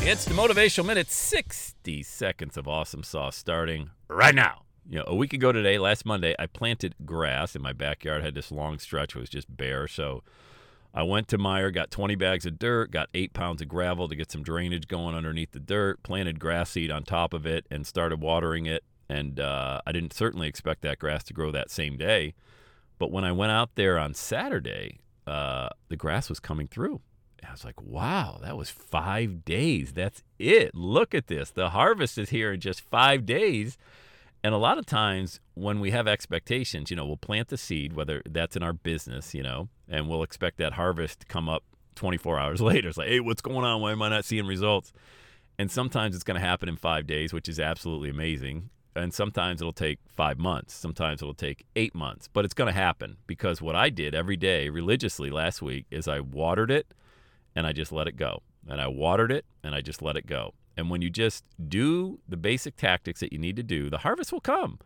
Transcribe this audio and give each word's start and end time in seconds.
It's 0.00 0.24
the 0.24 0.32
Motivational 0.32 0.86
Minute, 0.86 1.10
60 1.10 2.02
seconds 2.02 2.56
of 2.56 2.66
awesome 2.66 3.02
sauce 3.02 3.36
starting 3.36 3.90
right 4.08 4.34
now. 4.34 4.62
You 4.88 5.00
know, 5.00 5.04
a 5.06 5.14
week 5.14 5.34
ago 5.34 5.52
today, 5.52 5.76
last 5.78 6.06
Monday, 6.06 6.34
I 6.38 6.46
planted 6.46 6.94
grass 7.04 7.54
in 7.54 7.60
my 7.60 7.74
backyard. 7.74 8.22
I 8.22 8.26
had 8.26 8.34
this 8.34 8.50
long 8.50 8.78
stretch 8.78 9.14
it 9.14 9.18
was 9.18 9.28
just 9.28 9.54
bare. 9.54 9.86
So 9.86 10.22
I 10.94 11.02
went 11.02 11.28
to 11.28 11.36
Meijer, 11.36 11.74
got 11.74 11.90
20 11.90 12.14
bags 12.14 12.46
of 12.46 12.58
dirt, 12.58 12.90
got 12.90 13.10
eight 13.12 13.34
pounds 13.34 13.60
of 13.60 13.68
gravel 13.68 14.08
to 14.08 14.16
get 14.16 14.30
some 14.32 14.42
drainage 14.42 14.88
going 14.88 15.14
underneath 15.14 15.52
the 15.52 15.60
dirt, 15.60 16.02
planted 16.02 16.40
grass 16.40 16.70
seed 16.70 16.90
on 16.90 17.02
top 17.02 17.34
of 17.34 17.44
it, 17.44 17.66
and 17.70 17.86
started 17.86 18.22
watering 18.22 18.64
it. 18.64 18.84
And 19.10 19.38
uh, 19.38 19.82
I 19.86 19.92
didn't 19.92 20.14
certainly 20.14 20.48
expect 20.48 20.80
that 20.82 20.98
grass 20.98 21.22
to 21.24 21.34
grow 21.34 21.50
that 21.50 21.70
same 21.70 21.98
day. 21.98 22.34
But 22.98 23.10
when 23.10 23.24
I 23.24 23.32
went 23.32 23.52
out 23.52 23.74
there 23.74 23.98
on 23.98 24.14
Saturday, 24.14 25.00
uh, 25.26 25.68
the 25.88 25.96
grass 25.96 26.30
was 26.30 26.40
coming 26.40 26.66
through. 26.66 27.02
I 27.46 27.52
was 27.52 27.64
like, 27.64 27.80
wow, 27.80 28.38
that 28.42 28.56
was 28.56 28.70
five 28.70 29.44
days. 29.44 29.92
That's 29.92 30.22
it. 30.38 30.74
Look 30.74 31.14
at 31.14 31.26
this. 31.26 31.50
The 31.50 31.70
harvest 31.70 32.18
is 32.18 32.30
here 32.30 32.52
in 32.52 32.60
just 32.60 32.80
five 32.80 33.26
days. 33.26 33.78
And 34.42 34.54
a 34.54 34.58
lot 34.58 34.78
of 34.78 34.86
times 34.86 35.40
when 35.54 35.80
we 35.80 35.90
have 35.90 36.06
expectations, 36.06 36.90
you 36.90 36.96
know, 36.96 37.06
we'll 37.06 37.16
plant 37.16 37.48
the 37.48 37.56
seed, 37.56 37.94
whether 37.94 38.22
that's 38.28 38.56
in 38.56 38.62
our 38.62 38.72
business, 38.72 39.34
you 39.34 39.42
know, 39.42 39.68
and 39.88 40.08
we'll 40.08 40.22
expect 40.22 40.58
that 40.58 40.74
harvest 40.74 41.20
to 41.20 41.26
come 41.26 41.48
up 41.48 41.64
24 41.96 42.38
hours 42.38 42.60
later. 42.60 42.88
It's 42.88 42.98
like, 42.98 43.08
hey, 43.08 43.20
what's 43.20 43.42
going 43.42 43.64
on? 43.64 43.80
Why 43.80 43.92
am 43.92 44.02
I 44.02 44.08
not 44.08 44.24
seeing 44.24 44.46
results? 44.46 44.92
And 45.58 45.70
sometimes 45.70 46.14
it's 46.14 46.24
going 46.24 46.40
to 46.40 46.46
happen 46.46 46.68
in 46.68 46.76
five 46.76 47.06
days, 47.06 47.32
which 47.32 47.48
is 47.48 47.58
absolutely 47.58 48.10
amazing. 48.10 48.70
And 48.94 49.12
sometimes 49.12 49.60
it'll 49.60 49.72
take 49.72 49.98
five 50.08 50.38
months. 50.38 50.74
Sometimes 50.74 51.20
it'll 51.20 51.34
take 51.34 51.64
eight 51.74 51.94
months. 51.94 52.28
But 52.32 52.44
it's 52.44 52.54
going 52.54 52.72
to 52.72 52.78
happen 52.78 53.16
because 53.26 53.60
what 53.60 53.74
I 53.74 53.90
did 53.90 54.14
every 54.14 54.36
day 54.36 54.68
religiously 54.68 55.30
last 55.30 55.62
week 55.62 55.86
is 55.90 56.06
I 56.06 56.20
watered 56.20 56.70
it 56.70 56.92
and 57.54 57.66
I 57.66 57.72
just 57.72 57.92
let 57.92 58.06
it 58.06 58.16
go. 58.16 58.42
And 58.68 58.80
I 58.80 58.88
watered 58.88 59.32
it 59.32 59.44
and 59.62 59.74
I 59.74 59.80
just 59.80 60.02
let 60.02 60.16
it 60.16 60.26
go. 60.26 60.54
And 60.76 60.90
when 60.90 61.02
you 61.02 61.10
just 61.10 61.44
do 61.68 62.20
the 62.28 62.36
basic 62.36 62.76
tactics 62.76 63.20
that 63.20 63.32
you 63.32 63.38
need 63.38 63.56
to 63.56 63.62
do, 63.62 63.90
the 63.90 63.98
harvest 63.98 64.32
will 64.32 64.40
come. 64.40 64.78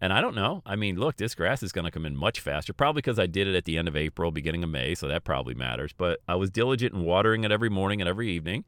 And 0.00 0.12
I 0.12 0.20
don't 0.20 0.34
know. 0.34 0.62
I 0.66 0.74
mean, 0.76 0.96
look, 0.96 1.16
this 1.16 1.34
grass 1.34 1.62
is 1.62 1.72
going 1.72 1.84
to 1.84 1.90
come 1.90 2.04
in 2.04 2.16
much 2.16 2.40
faster, 2.40 2.72
probably 2.72 3.02
because 3.02 3.18
I 3.18 3.26
did 3.26 3.46
it 3.46 3.54
at 3.54 3.64
the 3.64 3.78
end 3.78 3.86
of 3.86 3.96
April, 3.96 4.32
beginning 4.32 4.64
of 4.64 4.70
May, 4.70 4.94
so 4.94 5.06
that 5.06 5.22
probably 5.22 5.54
matters. 5.54 5.92
But 5.96 6.20
I 6.26 6.34
was 6.34 6.50
diligent 6.50 6.92
in 6.92 7.02
watering 7.02 7.44
it 7.44 7.52
every 7.52 7.68
morning 7.70 8.00
and 8.00 8.08
every 8.08 8.28
evening. 8.30 8.64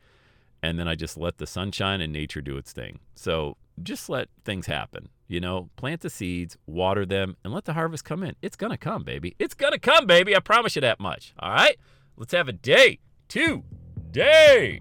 And 0.62 0.78
then 0.78 0.88
I 0.88 0.94
just 0.94 1.16
let 1.16 1.38
the 1.38 1.46
sunshine 1.46 2.00
and 2.00 2.12
nature 2.12 2.40
do 2.40 2.56
its 2.56 2.72
thing. 2.72 3.00
So 3.14 3.56
just 3.82 4.08
let 4.08 4.28
things 4.44 4.66
happen. 4.66 5.08
You 5.26 5.40
know, 5.40 5.70
plant 5.76 6.02
the 6.02 6.10
seeds, 6.10 6.56
water 6.66 7.04
them, 7.04 7.36
and 7.44 7.52
let 7.52 7.64
the 7.64 7.72
harvest 7.72 8.04
come 8.04 8.22
in. 8.22 8.36
It's 8.40 8.56
going 8.56 8.70
to 8.70 8.76
come, 8.76 9.02
baby. 9.02 9.34
It's 9.38 9.54
going 9.54 9.72
to 9.72 9.78
come, 9.78 10.06
baby. 10.06 10.34
I 10.34 10.40
promise 10.40 10.76
you 10.76 10.80
that 10.82 11.00
much. 11.00 11.34
All 11.38 11.50
right? 11.50 11.76
Let's 12.16 12.32
have 12.32 12.48
a 12.48 12.52
day 12.52 13.00
today. 13.28 14.80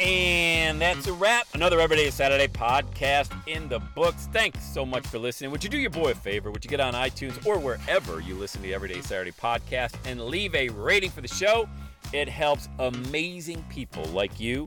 And 0.00 0.80
that's 0.80 1.06
a 1.06 1.12
wrap. 1.12 1.46
Another 1.54 1.80
Everyday 1.80 2.10
Saturday 2.10 2.48
podcast 2.48 3.32
in 3.46 3.68
the 3.68 3.78
books. 3.78 4.28
Thanks 4.32 4.64
so 4.64 4.84
much 4.84 5.06
for 5.06 5.18
listening. 5.18 5.50
Would 5.52 5.62
you 5.62 5.70
do 5.70 5.78
your 5.78 5.90
boy 5.90 6.10
a 6.10 6.14
favor? 6.14 6.50
Would 6.50 6.64
you 6.64 6.70
get 6.70 6.80
on 6.80 6.94
iTunes 6.94 7.46
or 7.46 7.58
wherever 7.58 8.20
you 8.20 8.34
listen 8.34 8.62
to 8.62 8.72
Everyday 8.72 9.00
Saturday 9.00 9.32
podcast 9.32 9.94
and 10.04 10.20
leave 10.20 10.54
a 10.54 10.70
rating 10.70 11.10
for 11.10 11.20
the 11.20 11.28
show? 11.28 11.68
It 12.12 12.28
helps 12.28 12.68
amazing 12.78 13.64
people 13.68 14.04
like 14.06 14.40
you 14.40 14.66